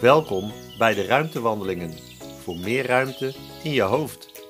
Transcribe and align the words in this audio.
Welkom 0.00 0.52
bij 0.78 0.94
de 0.94 1.06
Ruimtewandelingen 1.06 1.92
voor 2.42 2.56
meer 2.56 2.86
ruimte 2.86 3.34
in 3.62 3.72
je 3.72 3.82
hoofd. 3.82 4.46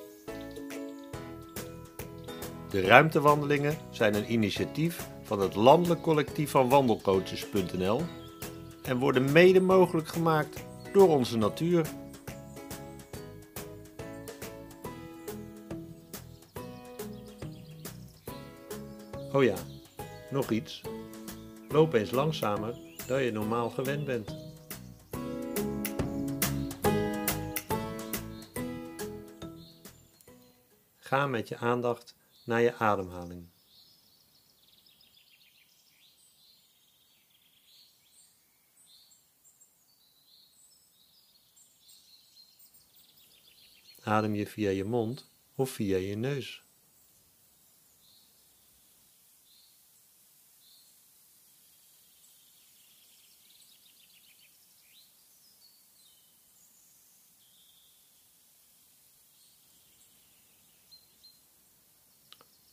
De 2.70 2.80
Ruimtewandelingen 2.80 3.76
zijn 3.90 4.14
een 4.14 4.32
initiatief 4.32 5.08
van 5.22 5.40
het 5.40 5.54
landelijk 5.54 6.02
collectief 6.02 6.50
van 6.50 6.68
wandelcoaches.nl 6.68 8.02
en 8.82 8.98
worden 8.98 9.32
mede 9.32 9.60
mogelijk 9.60 10.08
gemaakt 10.08 10.64
door 10.92 11.08
onze 11.08 11.36
natuur. 11.36 11.86
Oh 19.32 19.44
ja, 19.44 19.56
nog 20.30 20.50
iets. 20.50 20.82
Loop 21.68 21.94
eens 21.94 22.10
langzamer 22.10 22.78
dan 23.06 23.22
je 23.22 23.32
normaal 23.32 23.70
gewend 23.70 24.04
bent. 24.04 24.37
Ga 31.08 31.26
met 31.26 31.48
je 31.48 31.56
aandacht 31.56 32.14
naar 32.44 32.60
je 32.60 32.74
ademhaling. 32.74 33.48
Adem 44.02 44.34
je 44.34 44.46
via 44.46 44.70
je 44.70 44.84
mond 44.84 45.30
of 45.54 45.70
via 45.70 45.96
je 45.96 46.16
neus? 46.16 46.67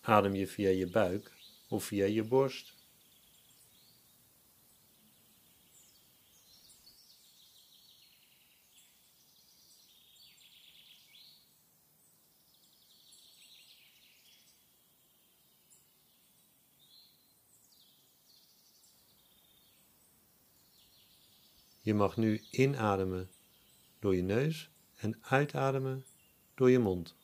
Adem 0.06 0.36
je 0.36 0.48
via 0.48 0.70
je 0.70 0.88
buik 0.88 1.32
of 1.68 1.86
via 1.86 2.06
je 2.06 2.24
borst? 2.24 2.74
Je 21.82 21.94
mag 21.94 22.18
nu 22.18 22.42
inademen 22.52 23.30
door 24.00 24.16
je 24.16 24.22
neus 24.22 24.70
en 24.96 25.18
uitademen 25.22 26.06
door 26.56 26.70
je 26.72 26.80
mond. 26.80 27.16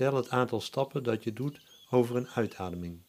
Tel 0.00 0.14
het 0.14 0.30
aantal 0.30 0.60
stappen 0.60 1.02
dat 1.02 1.24
je 1.24 1.32
doet 1.32 1.60
over 1.90 2.16
een 2.16 2.28
uitademing. 2.28 3.02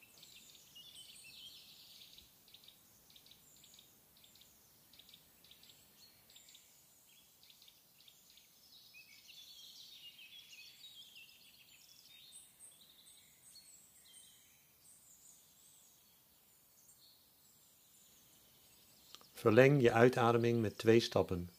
Verleng 19.33 19.81
je 19.81 19.91
uitademing 19.91 20.61
met 20.61 20.77
twee 20.77 20.99
stappen. 20.99 21.49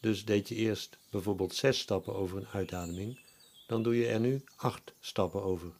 Dus 0.00 0.24
deed 0.24 0.48
je 0.48 0.54
eerst 0.54 0.98
bijvoorbeeld 1.10 1.54
zes 1.54 1.78
stappen 1.78 2.14
over 2.14 2.36
een 2.36 2.48
uitademing, 2.48 3.18
dan 3.72 3.82
doe 3.82 3.96
je 3.96 4.06
er 4.06 4.20
nu 4.20 4.44
acht 4.56 4.94
stappen 5.00 5.42
over. 5.42 5.72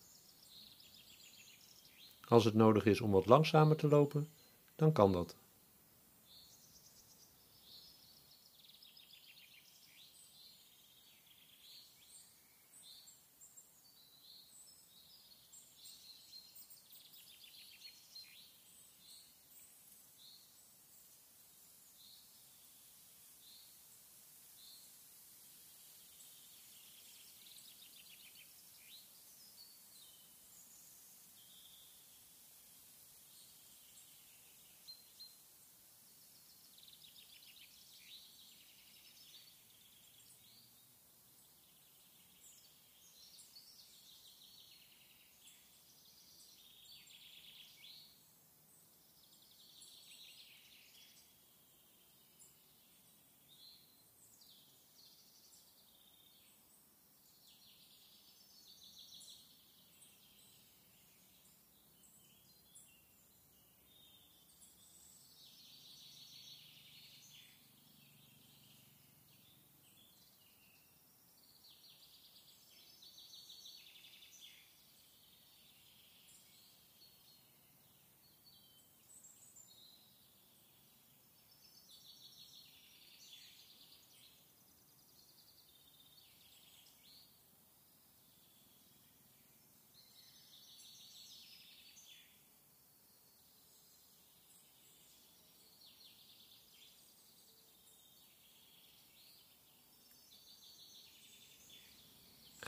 Als 2.29 2.45
het 2.45 2.55
nodig 2.55 2.85
is 2.85 3.01
om 3.01 3.11
wat 3.11 3.27
langzamer 3.27 3.77
te 3.77 3.89
lopen, 3.89 4.29
dan 4.77 4.93
kan 4.93 5.13
dat. 5.13 5.37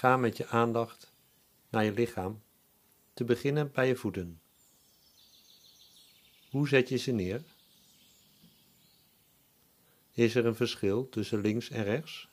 Ga 0.04 0.16
met 0.16 0.36
je 0.36 0.46
aandacht 0.46 1.12
naar 1.68 1.84
je 1.84 1.92
lichaam, 1.92 2.42
te 3.14 3.24
beginnen 3.24 3.72
bij 3.72 3.86
je 3.86 3.96
voeten. 3.96 4.40
Hoe 6.50 6.68
zet 6.68 6.88
je 6.88 6.96
ze 6.96 7.12
neer? 7.12 7.42
Is 10.12 10.34
er 10.34 10.46
een 10.46 10.54
verschil 10.54 11.08
tussen 11.08 11.40
links 11.40 11.70
en 11.70 11.84
rechts? 11.84 12.28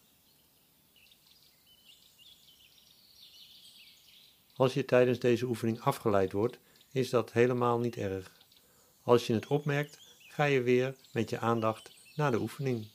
Als 4.56 4.74
je 4.74 4.86
tijdens 4.86 5.20
deze 5.20 5.46
oefening 5.46 5.80
afgeleid 5.80 6.32
wordt, 6.32 6.60
is 6.92 7.10
dat 7.10 7.32
helemaal 7.32 7.80
niet 7.80 7.96
erg. 7.96 8.32
Als 9.02 9.28
je 9.28 9.34
het 9.34 9.48
opmerkt, 9.48 10.00
ga 10.20 10.44
je 10.44 10.62
weer 10.62 10.96
met 11.14 11.30
je 11.30 11.40
aandacht 11.40 11.92
naar 12.16 12.32
de 12.32 12.40
oefening. 12.40 12.88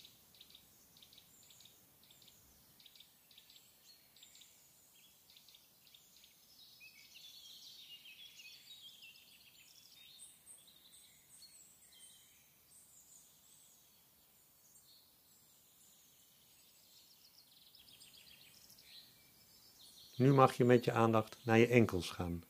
Nu 20.26 20.32
mag 20.32 20.56
je 20.56 20.64
met 20.64 20.84
je 20.84 20.92
aandacht 20.92 21.38
naar 21.44 21.58
je 21.58 21.66
enkels 21.66 22.10
gaan. 22.10 22.42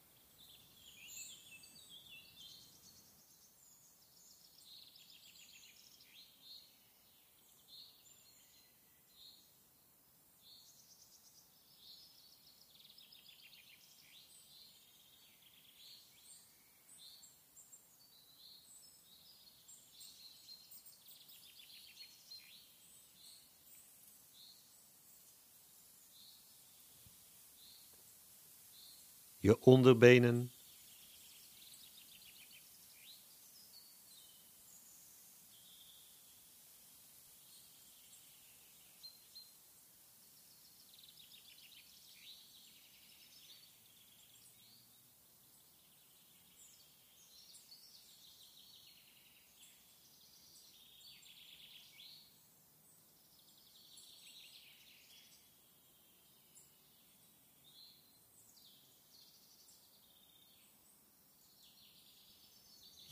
Je 29.47 29.61
onderbenen. 29.61 30.51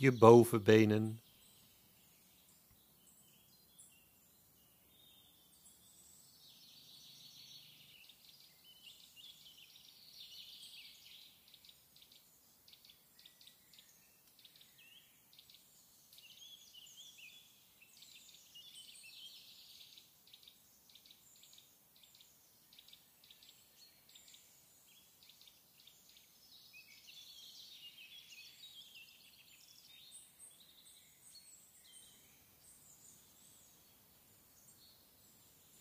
Je 0.05 0.12
bovenbenen. 0.12 1.24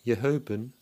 Je 0.04 0.16
heupen. 0.16 0.74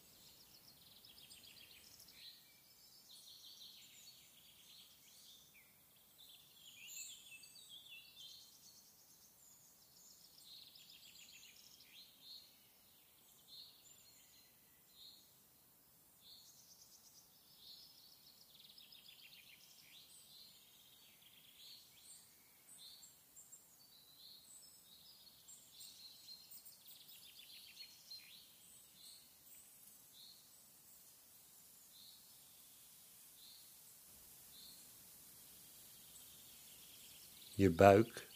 Je 37.61 37.69
buik. 37.69 38.30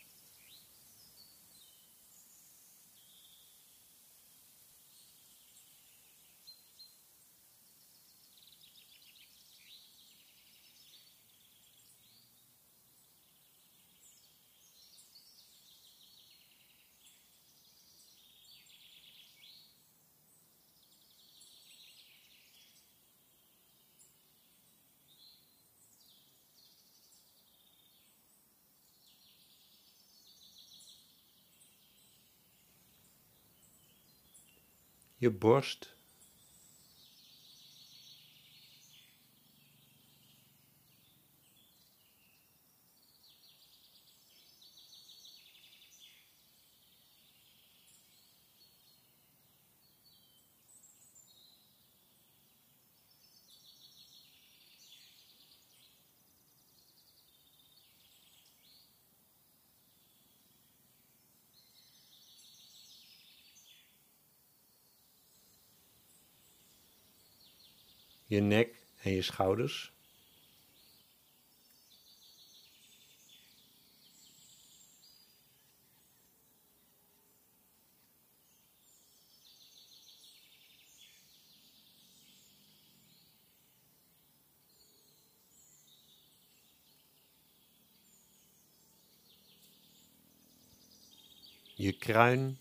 Je 35.18 35.30
borst. 35.32 35.95
Je 68.28 68.42
nek 68.42 68.74
en 69.04 69.12
je 69.12 69.22
schouders. 69.22 69.96
je 91.76 91.92
kruin 91.92 92.56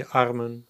je 0.00 0.06
armen 0.16 0.64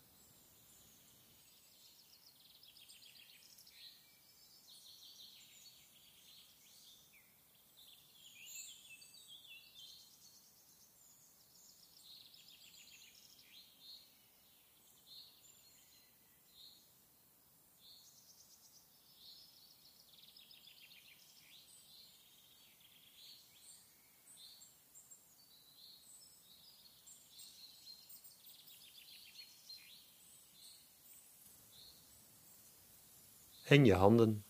en 33.70 33.84
je 33.84 33.94
handen. 33.94 34.44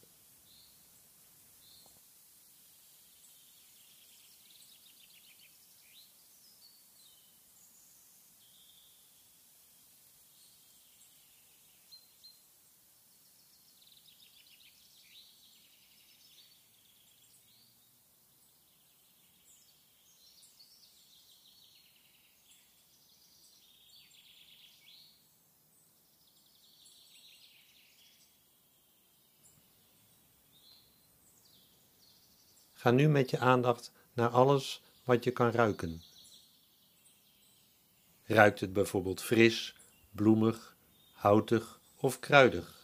Ga 32.80 32.90
nu 32.90 33.08
met 33.08 33.30
je 33.30 33.38
aandacht 33.38 33.92
naar 34.12 34.28
alles 34.28 34.82
wat 35.04 35.24
je 35.24 35.30
kan 35.30 35.50
ruiken. 35.50 36.02
Ruikt 38.24 38.60
het 38.60 38.72
bijvoorbeeld 38.72 39.22
fris, 39.22 39.76
bloemig, 40.10 40.76
houtig 41.12 41.80
of 41.96 42.18
kruidig? 42.18 42.79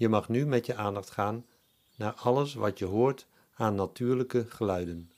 Je 0.00 0.08
mag 0.08 0.28
nu 0.28 0.46
met 0.46 0.66
je 0.66 0.74
aandacht 0.74 1.10
gaan 1.10 1.46
naar 1.96 2.12
alles 2.12 2.54
wat 2.54 2.78
je 2.78 2.84
hoort 2.84 3.26
aan 3.54 3.74
natuurlijke 3.74 4.46
geluiden. 4.48 5.12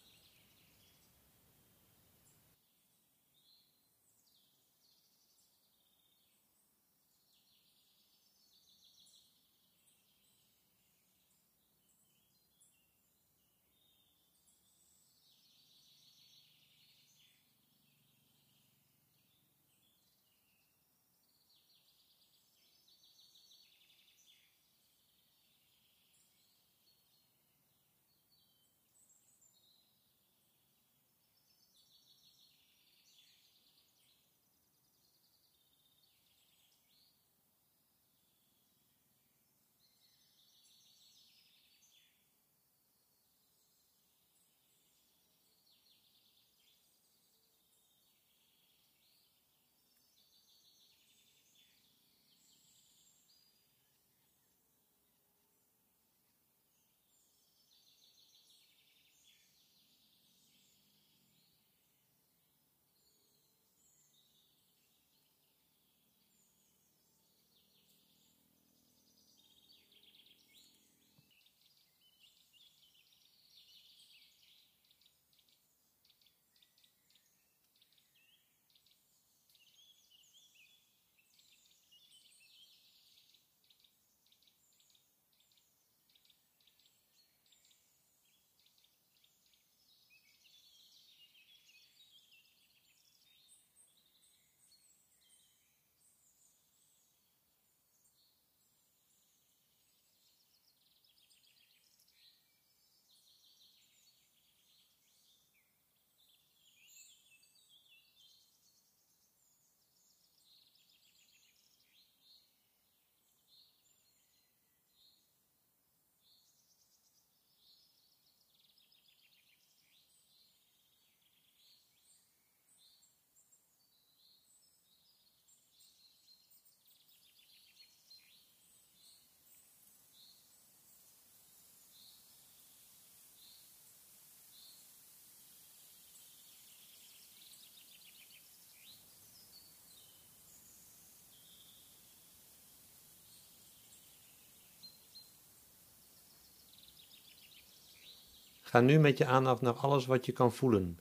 Ga 148.72 148.80
nu 148.80 148.98
met 148.98 149.18
je 149.18 149.26
aandacht 149.26 149.60
naar 149.60 149.74
alles 149.74 150.06
wat 150.06 150.26
je 150.26 150.32
kan 150.32 150.52
voelen, 150.52 151.00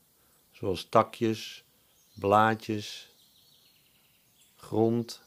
zoals 0.52 0.90
takjes, 0.90 1.64
blaadjes, 2.14 3.16
grond, 4.56 5.24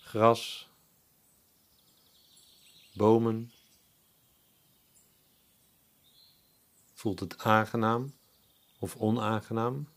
gras, 0.00 0.68
bomen. 2.94 3.52
Voelt 6.92 7.20
het 7.20 7.38
aangenaam 7.38 8.14
of 8.78 8.96
onaangenaam? 8.96 9.88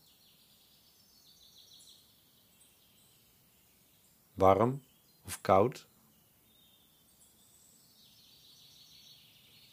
Warm 4.34 4.82
of 5.24 5.40
koud? 5.40 5.86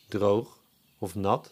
Droog 0.08 0.62
of 1.03 1.15
nat? 1.15 1.51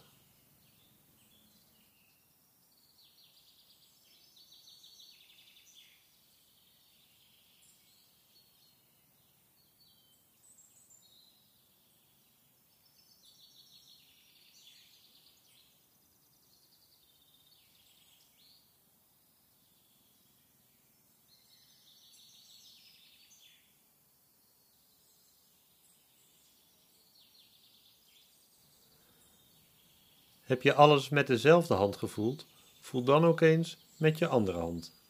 Heb 30.51 30.61
je 30.61 30.73
alles 30.73 31.09
met 31.09 31.27
dezelfde 31.27 31.73
hand 31.73 31.95
gevoeld? 31.95 32.45
Voel 32.81 33.03
dan 33.03 33.25
ook 33.25 33.41
eens 33.41 33.77
met 33.97 34.17
je 34.17 34.27
andere 34.27 34.57
hand. 34.57 35.00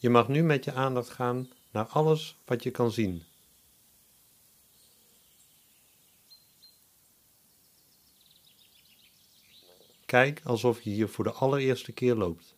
Je 0.00 0.10
mag 0.10 0.28
nu 0.28 0.42
met 0.42 0.64
je 0.64 0.72
aandacht 0.72 1.10
gaan 1.10 1.48
naar 1.70 1.84
alles 1.86 2.36
wat 2.44 2.62
je 2.62 2.70
kan 2.70 2.90
zien. 2.90 3.22
Kijk 10.06 10.40
alsof 10.44 10.80
je 10.80 10.90
hier 10.90 11.08
voor 11.08 11.24
de 11.24 11.32
allereerste 11.32 11.92
keer 11.92 12.14
loopt. 12.14 12.54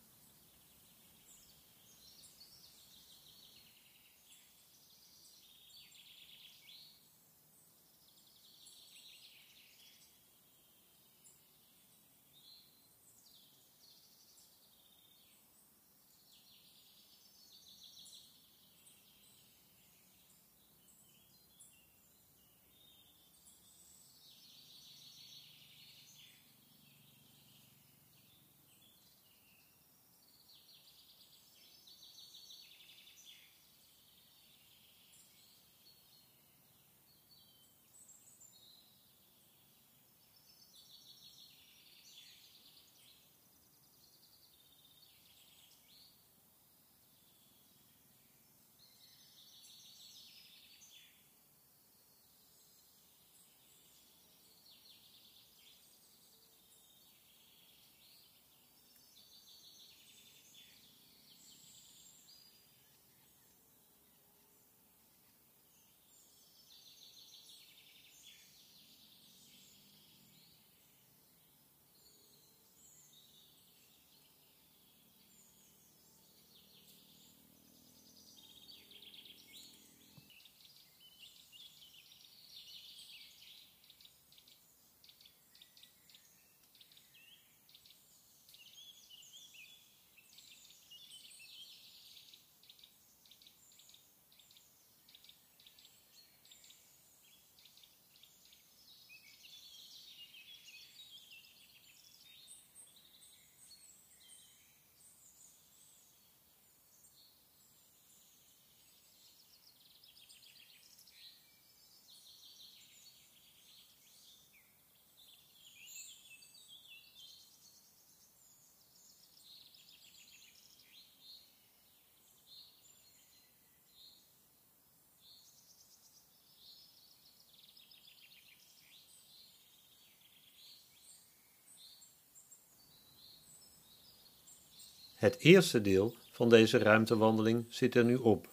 Het 135.23 135.39
eerste 135.39 135.81
deel 135.81 136.15
van 136.33 136.49
deze 136.49 136.79
ruimtewandeling 136.79 137.67
zit 137.69 137.95
er 137.95 138.05
nu 138.05 138.15
op. 138.17 138.49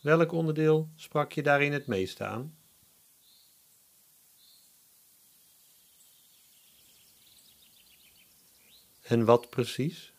Welk 0.00 0.32
onderdeel 0.32 0.88
sprak 0.96 1.32
je 1.32 1.42
daarin 1.42 1.72
het 1.72 1.86
meeste 1.86 2.24
aan? 2.24 2.56
En 9.02 9.24
wat 9.24 9.50
precies? 9.50 10.12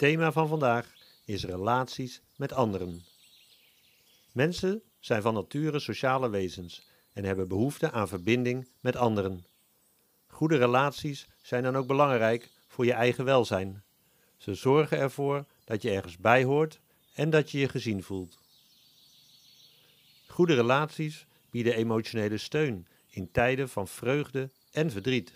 Thema 0.00 0.32
van 0.32 0.48
vandaag 0.48 0.94
is 1.24 1.44
relaties 1.44 2.22
met 2.36 2.52
anderen. 2.52 3.04
Mensen 4.32 4.82
zijn 5.00 5.22
van 5.22 5.34
nature 5.34 5.78
sociale 5.78 6.28
wezens 6.30 6.86
en 7.12 7.24
hebben 7.24 7.48
behoefte 7.48 7.90
aan 7.90 8.08
verbinding 8.08 8.68
met 8.80 8.96
anderen. 8.96 9.46
Goede 10.26 10.56
relaties 10.56 11.28
zijn 11.42 11.62
dan 11.62 11.76
ook 11.76 11.86
belangrijk 11.86 12.50
voor 12.68 12.84
je 12.84 12.92
eigen 12.92 13.24
welzijn. 13.24 13.82
Ze 14.36 14.54
zorgen 14.54 14.98
ervoor 14.98 15.44
dat 15.64 15.82
je 15.82 15.90
ergens 15.90 16.16
bij 16.16 16.44
hoort 16.44 16.80
en 17.14 17.30
dat 17.30 17.50
je 17.50 17.58
je 17.58 17.68
gezien 17.68 18.02
voelt. 18.02 18.38
Goede 20.26 20.54
relaties 20.54 21.26
bieden 21.50 21.74
emotionele 21.74 22.38
steun 22.38 22.86
in 23.08 23.30
tijden 23.30 23.68
van 23.68 23.88
vreugde 23.88 24.50
en 24.72 24.90
verdriet. 24.90 25.32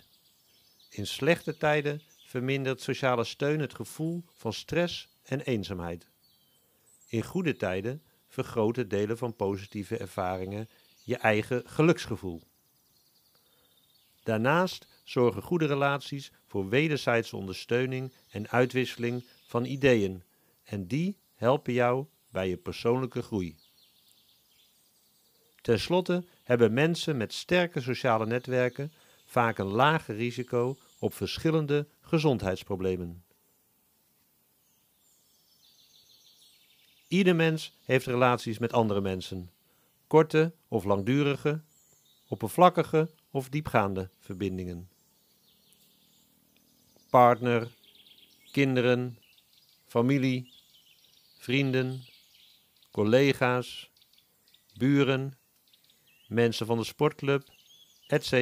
In 0.89 1.07
slechte 1.07 1.57
tijden 1.57 2.01
vermindert 2.35 2.81
sociale 2.81 3.23
steun 3.23 3.59
het 3.59 3.75
gevoel 3.75 4.23
van 4.33 4.53
stress 4.53 5.07
en 5.23 5.41
eenzaamheid. 5.41 6.07
In 7.07 7.23
goede 7.23 7.55
tijden 7.55 8.03
vergroot 8.27 8.75
het 8.75 8.89
delen 8.89 9.17
van 9.17 9.35
positieve 9.35 9.97
ervaringen 9.97 10.69
je 11.03 11.17
eigen 11.17 11.63
geluksgevoel. 11.65 12.41
Daarnaast 14.23 14.87
zorgen 15.03 15.41
goede 15.41 15.65
relaties 15.65 16.31
voor 16.45 16.69
wederzijdse 16.69 17.35
ondersteuning 17.35 18.13
en 18.29 18.49
uitwisseling 18.49 19.23
van 19.47 19.65
ideeën 19.65 20.23
en 20.63 20.87
die 20.87 21.17
helpen 21.35 21.73
jou 21.73 22.05
bij 22.29 22.49
je 22.49 22.57
persoonlijke 22.57 23.21
groei. 23.21 23.55
Ten 25.61 25.79
slotte 25.79 26.23
hebben 26.43 26.73
mensen 26.73 27.17
met 27.17 27.33
sterke 27.33 27.81
sociale 27.81 28.25
netwerken 28.25 28.93
vaak 29.25 29.57
een 29.57 29.71
lager 29.71 30.15
risico 30.15 30.77
op 30.99 31.13
verschillende 31.13 31.87
gezondheidsproblemen. 32.05 33.23
Ieder 37.07 37.35
mens 37.35 37.77
heeft 37.81 38.05
relaties 38.05 38.57
met 38.57 38.73
andere 38.73 39.01
mensen, 39.01 39.51
korte 40.07 40.55
of 40.67 40.83
langdurige, 40.83 41.63
oppervlakkige 42.27 43.09
of 43.31 43.49
diepgaande 43.49 44.09
verbindingen. 44.19 44.89
Partner, 47.09 47.71
kinderen, 48.51 49.17
familie, 49.85 50.53
vrienden, 51.37 52.03
collega's, 52.91 53.91
buren, 54.77 55.37
mensen 56.27 56.65
van 56.65 56.77
de 56.77 56.83
sportclub, 56.83 57.43
etc. 58.07 58.33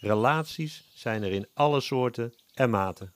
Relaties 0.00 0.90
zijn 0.94 1.22
er 1.22 1.32
in 1.32 1.48
alle 1.54 1.80
soorten 1.80 2.34
en 2.54 2.70
maten. 2.70 3.14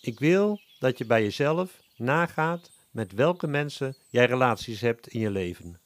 Ik 0.00 0.18
wil 0.18 0.60
dat 0.78 0.98
je 0.98 1.04
bij 1.04 1.22
jezelf 1.22 1.82
nagaat 1.96 2.70
met 2.90 3.12
welke 3.12 3.46
mensen 3.46 3.96
jij 4.08 4.26
relaties 4.26 4.80
hebt 4.80 5.08
in 5.08 5.20
je 5.20 5.30
leven. 5.30 5.80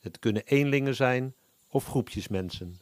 Het 0.00 0.18
kunnen 0.18 0.44
eenlingen 0.44 0.94
zijn 0.94 1.34
of 1.68 1.86
groepjes 1.86 2.28
mensen. 2.28 2.81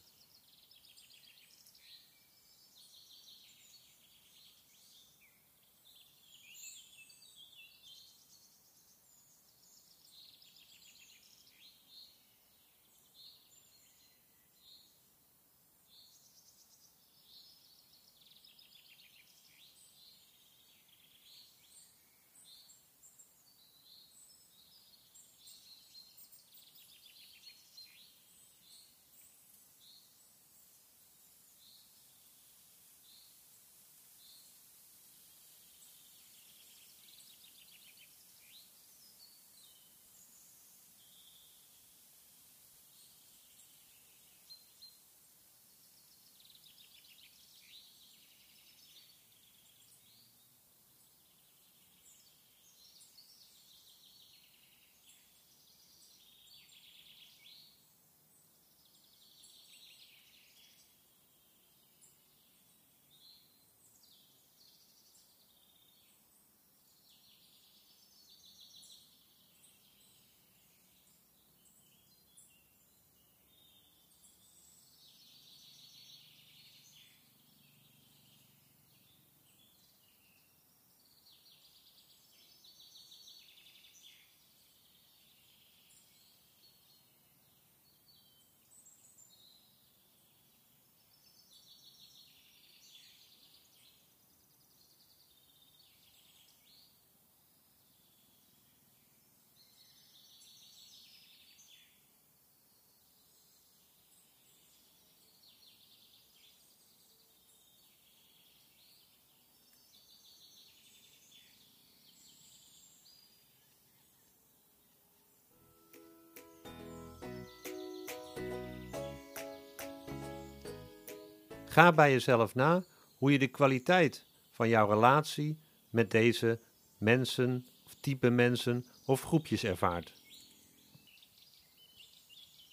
Ga 121.70 121.92
bij 121.92 122.10
jezelf 122.10 122.54
na 122.54 122.84
hoe 123.18 123.32
je 123.32 123.38
de 123.38 123.48
kwaliteit 123.48 124.24
van 124.50 124.68
jouw 124.68 124.88
relatie 124.88 125.58
met 125.90 126.10
deze 126.10 126.60
mensen, 126.98 127.68
of 127.86 127.94
type 127.94 128.30
mensen 128.30 128.84
of 129.04 129.22
groepjes 129.22 129.64
ervaart. 129.64 130.12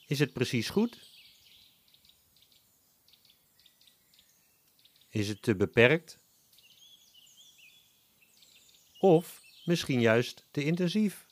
Is 0.08 0.20
het 0.20 0.34
precies 0.34 0.70
goed? 0.70 1.10
Is 5.10 5.28
het 5.28 5.42
te 5.42 5.56
beperkt? 5.56 6.20
Of 9.00 9.42
misschien 9.66 10.02
juist 10.02 10.46
te 10.52 10.64
intensief? 10.64 11.27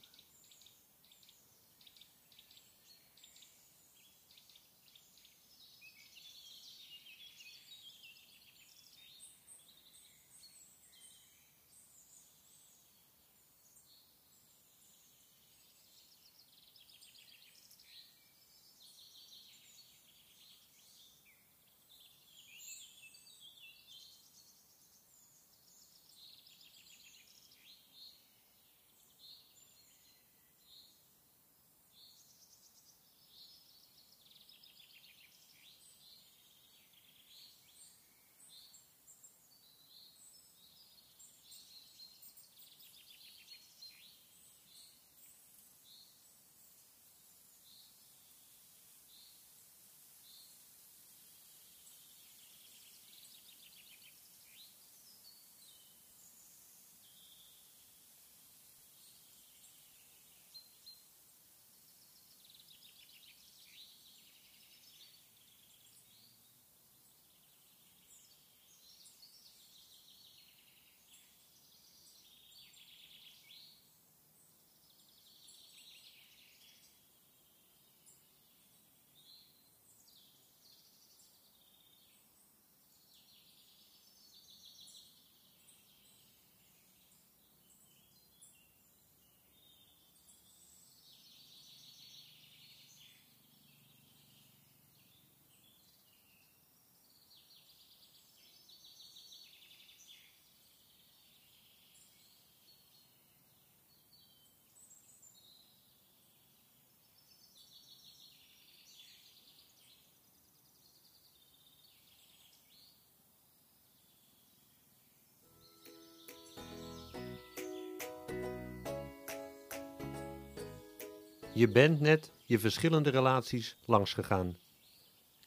Je 121.55 121.67
bent 121.67 121.99
net 121.99 122.31
je 122.45 122.59
verschillende 122.59 123.09
relaties 123.09 123.75
langsgegaan. 123.85 124.57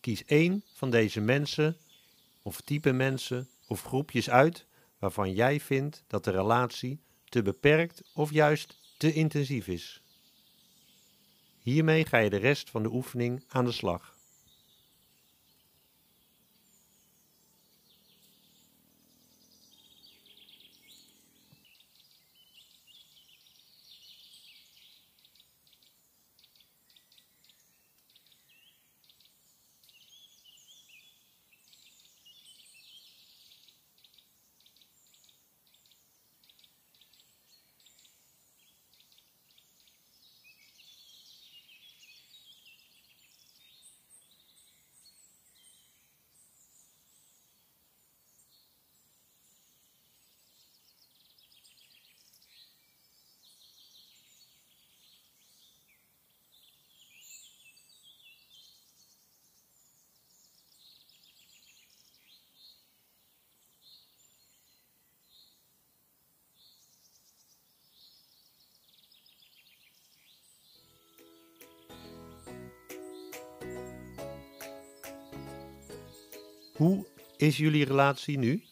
Kies 0.00 0.24
één 0.24 0.62
van 0.74 0.90
deze 0.90 1.20
mensen, 1.20 1.76
of 2.42 2.60
type 2.60 2.92
mensen, 2.92 3.48
of 3.66 3.82
groepjes 3.82 4.30
uit 4.30 4.66
waarvan 4.98 5.32
jij 5.32 5.60
vindt 5.60 6.04
dat 6.06 6.24
de 6.24 6.30
relatie 6.30 7.00
te 7.24 7.42
beperkt 7.42 8.02
of 8.14 8.32
juist 8.32 8.76
te 8.96 9.12
intensief 9.12 9.66
is. 9.66 10.02
Hiermee 11.58 12.04
ga 12.04 12.18
je 12.18 12.30
de 12.30 12.36
rest 12.36 12.70
van 12.70 12.82
de 12.82 12.92
oefening 12.92 13.44
aan 13.48 13.64
de 13.64 13.72
slag. 13.72 14.17
Hoe 76.78 77.06
is 77.36 77.56
jullie 77.56 77.84
relatie 77.84 78.38
nu? 78.38 78.64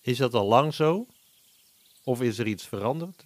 Is 0.00 0.18
dat 0.18 0.34
al 0.34 0.46
lang 0.46 0.74
zo? 0.74 1.06
Of 2.04 2.22
is 2.22 2.38
er 2.38 2.46
iets 2.46 2.66
veranderd? 2.66 3.24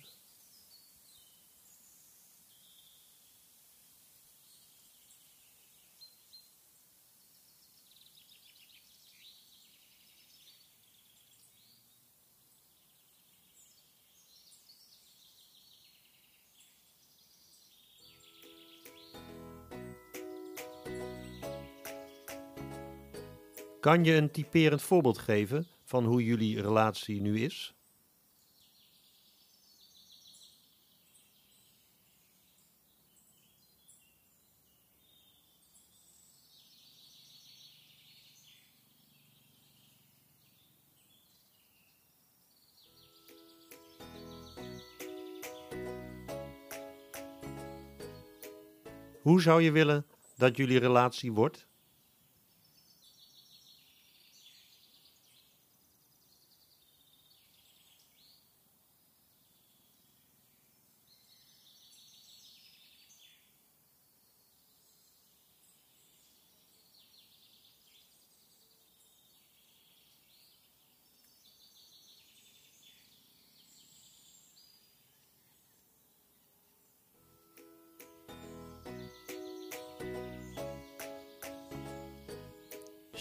Kan 23.82 24.04
je 24.04 24.14
een 24.14 24.30
typerend 24.30 24.82
voorbeeld 24.82 25.18
geven 25.18 25.66
van 25.84 26.04
hoe 26.04 26.24
jullie 26.24 26.62
relatie 26.62 27.20
nu 27.20 27.40
is? 27.40 27.74
Hoe 49.22 49.40
zou 49.40 49.62
je 49.62 49.72
willen 49.72 50.06
dat 50.36 50.56
jullie 50.56 50.78
relatie 50.78 51.32
wordt? 51.32 51.70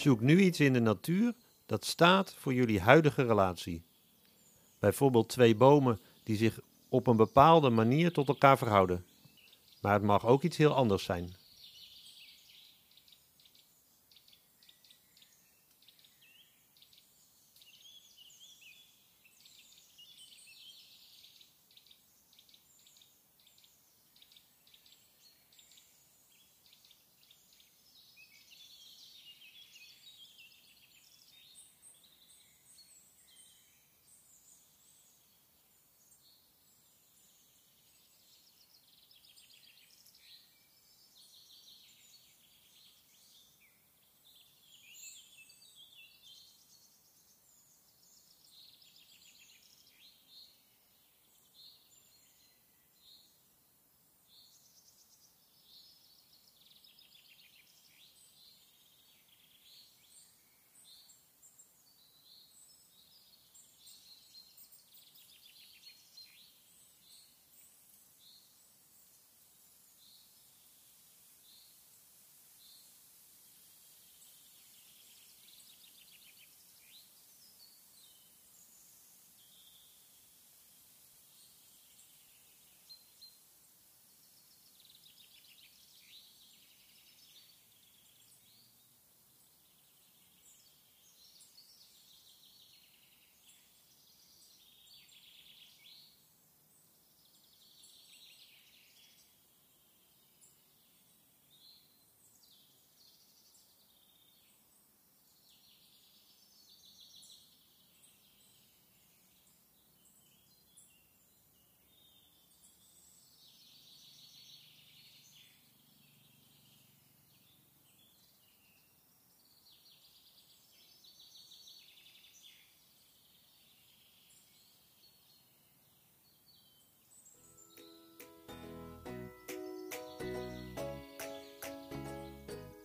Zoek 0.01 0.21
nu 0.21 0.39
iets 0.39 0.59
in 0.59 0.73
de 0.73 0.79
natuur 0.79 1.33
dat 1.65 1.85
staat 1.85 2.33
voor 2.33 2.53
jullie 2.53 2.79
huidige 2.79 3.23
relatie. 3.23 3.83
Bijvoorbeeld 4.79 5.29
twee 5.29 5.55
bomen 5.55 5.99
die 6.23 6.37
zich 6.37 6.59
op 6.89 7.07
een 7.07 7.15
bepaalde 7.15 7.69
manier 7.69 8.11
tot 8.11 8.27
elkaar 8.27 8.57
verhouden. 8.57 9.05
Maar 9.81 9.93
het 9.93 10.03
mag 10.03 10.25
ook 10.25 10.43
iets 10.43 10.57
heel 10.57 10.73
anders 10.73 11.03
zijn. 11.03 11.35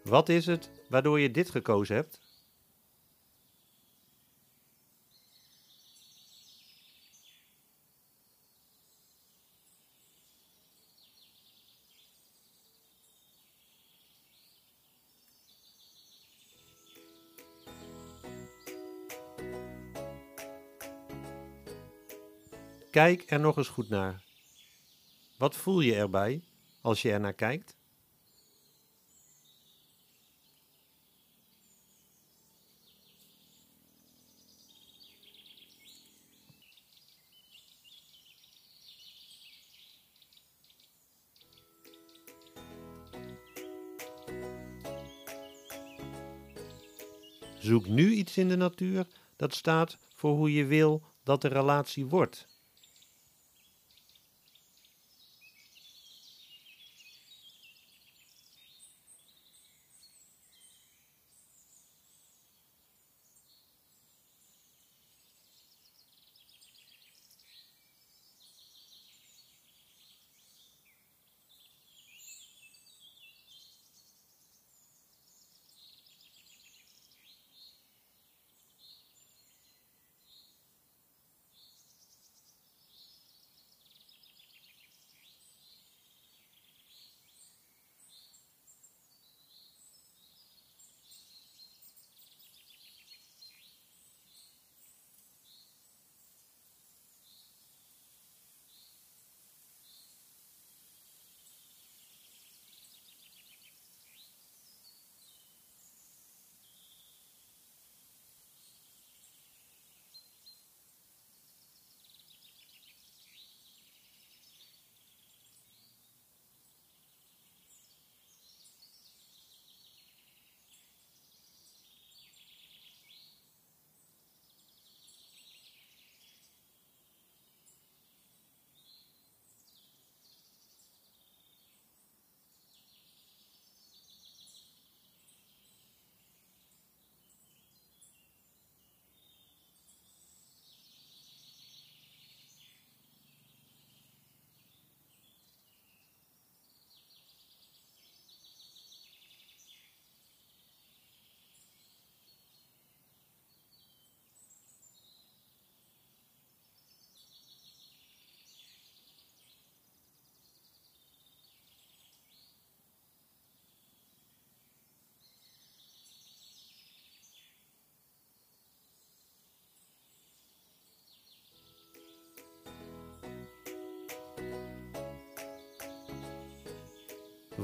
Wat 0.07 0.29
is 0.29 0.47
het 0.47 0.71
waardoor 0.88 1.21
je 1.21 1.31
dit 1.31 1.51
gekozen 1.51 1.95
hebt? 1.95 2.21
Kijk 22.90 23.31
er 23.31 23.40
nog 23.40 23.57
eens 23.57 23.69
goed 23.69 23.88
naar. 23.88 24.23
Wat 25.38 25.57
voel 25.57 25.81
je 25.81 25.95
erbij 25.95 26.42
als 26.81 27.03
je 27.03 27.12
er 27.12 27.21
naar 27.21 27.33
kijkt? 27.33 27.76
Iets 48.27 48.37
in 48.37 48.49
de 48.49 48.57
natuur 48.57 49.07
dat 49.37 49.55
staat 49.55 49.99
voor 50.15 50.37
hoe 50.37 50.53
je 50.53 50.65
wil 50.65 51.03
dat 51.23 51.41
de 51.41 51.49
relatie 51.49 52.07
wordt. 52.07 52.47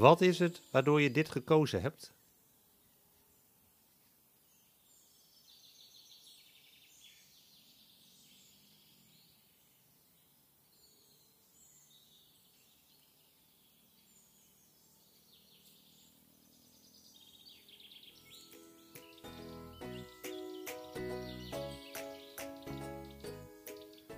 Wat 0.03 0.21
is 0.21 0.39
het 0.39 0.63
waardoor 0.71 1.01
je 1.01 1.11
dit 1.11 1.31
gekozen 1.31 1.83
hebt? 1.83 2.13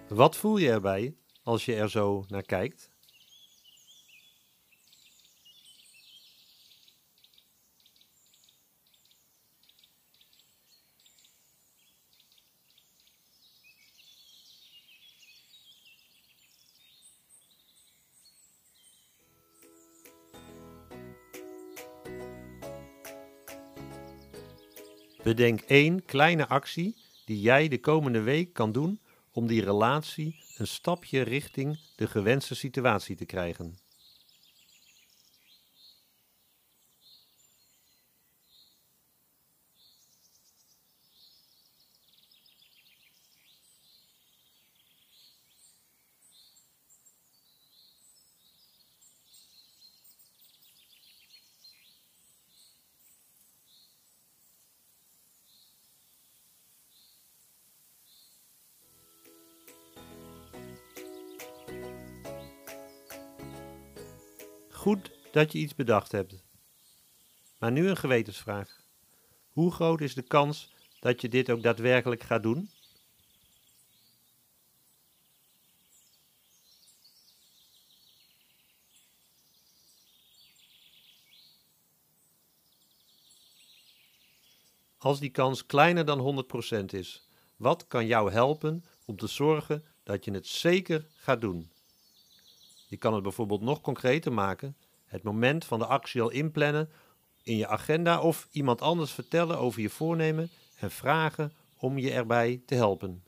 Wat 0.09 0.37
voel 0.37 0.57
je 0.57 0.70
erbij 0.70 1.16
als 1.43 1.64
je 1.64 1.74
er 1.74 1.91
zo 1.91 2.24
naar 2.28 2.43
kijkt? 2.43 2.93
Bedenk 25.35 25.61
één 25.61 26.05
kleine 26.05 26.49
actie 26.49 26.97
die 27.24 27.41
jij 27.41 27.68
de 27.68 27.80
komende 27.80 28.20
week 28.20 28.53
kan 28.53 28.72
doen 28.72 29.01
om 29.32 29.47
die 29.47 29.64
relatie 29.64 30.37
een 30.57 30.66
stapje 30.66 31.22
richting 31.22 31.78
de 31.97 32.07
gewenste 32.07 32.55
situatie 32.55 33.16
te 33.16 33.24
krijgen. 33.24 33.78
Dat 65.35 65.53
je 65.53 65.59
iets 65.59 65.74
bedacht 65.74 66.12
hebt. 66.12 66.43
Maar 67.59 67.72
nu 67.72 67.89
een 67.89 67.97
gewetensvraag. 67.97 68.82
Hoe 69.53 69.72
groot 69.72 70.01
is 70.01 70.14
de 70.14 70.22
kans 70.22 70.72
dat 71.01 71.20
je 71.20 71.28
dit 71.28 71.51
ook 71.51 71.62
daadwerkelijk 71.62 72.22
gaat 72.22 72.43
doen? 72.43 72.70
Als 84.99 85.20
die 85.20 85.30
kans 85.30 85.66
kleiner 85.66 86.05
dan 86.05 86.45
100% 86.82 86.85
is, 86.85 87.26
wat 87.57 87.87
kan 87.87 88.07
jou 88.07 88.32
helpen 88.32 88.85
om 89.05 89.16
te 89.16 89.26
zorgen 89.26 89.85
dat 90.03 90.24
je 90.24 90.30
het 90.30 90.47
zeker 90.47 91.07
gaat 91.14 91.41
doen? 91.41 91.70
Je 92.87 92.97
kan 92.97 93.14
het 93.14 93.22
bijvoorbeeld 93.22 93.61
nog 93.61 93.80
concreter 93.80 94.32
maken 94.32 94.76
het 95.14 95.22
moment 95.22 95.64
van 95.64 95.78
de 95.78 95.86
actie 95.86 96.22
al 96.22 96.30
inplannen 96.30 96.90
in 97.42 97.56
je 97.56 97.66
agenda 97.66 98.20
of 98.20 98.48
iemand 98.50 98.80
anders 98.80 99.12
vertellen 99.12 99.58
over 99.58 99.80
je 99.80 99.90
voornemen 99.90 100.50
en 100.78 100.90
vragen 100.90 101.52
om 101.76 101.98
je 101.98 102.10
erbij 102.10 102.62
te 102.66 102.74
helpen. 102.74 103.22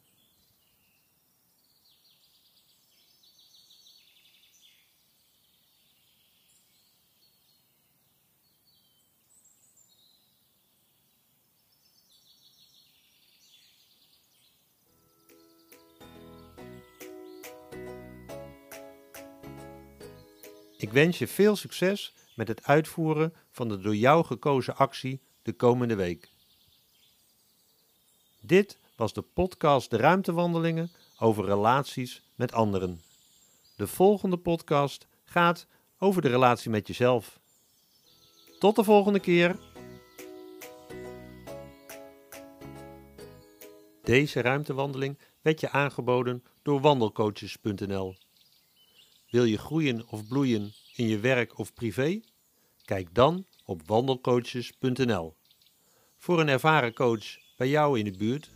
Wens 20.96 21.18
je 21.18 21.26
veel 21.26 21.56
succes 21.56 22.14
met 22.34 22.48
het 22.48 22.64
uitvoeren 22.64 23.34
van 23.50 23.68
de 23.68 23.78
door 23.78 23.96
jou 23.96 24.24
gekozen 24.24 24.76
actie 24.76 25.20
de 25.42 25.52
komende 25.52 25.94
week. 25.94 26.30
Dit 28.40 28.78
was 28.96 29.12
de 29.12 29.22
podcast 29.22 29.90
De 29.90 29.96
Ruimtewandelingen 29.96 30.90
over 31.18 31.44
relaties 31.44 32.22
met 32.34 32.52
anderen. 32.52 33.02
De 33.76 33.86
volgende 33.86 34.36
podcast 34.36 35.06
gaat 35.24 35.66
over 35.98 36.22
de 36.22 36.28
relatie 36.28 36.70
met 36.70 36.86
jezelf. 36.86 37.40
Tot 38.58 38.76
de 38.76 38.84
volgende 38.84 39.20
keer. 39.20 39.58
Deze 44.02 44.40
ruimtewandeling 44.40 45.18
werd 45.42 45.60
je 45.60 45.70
aangeboden 45.70 46.44
door 46.62 46.80
wandelcoaches.nl. 46.80 48.16
Wil 49.30 49.44
je 49.44 49.58
groeien 49.58 50.08
of 50.08 50.28
bloeien 50.28 50.74
in 50.96 51.08
je 51.08 51.18
werk 51.18 51.58
of 51.58 51.74
privé? 51.74 52.20
Kijk 52.84 53.14
dan 53.14 53.46
op 53.64 53.82
wandelcoaches.nl. 53.86 55.36
Voor 56.16 56.40
een 56.40 56.48
ervaren 56.48 56.92
coach 56.92 57.36
bij 57.56 57.68
jou 57.68 57.98
in 57.98 58.04
de 58.04 58.16
buurt 58.16 58.50